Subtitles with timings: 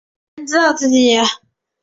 [0.33, 1.13] 没有人知道自己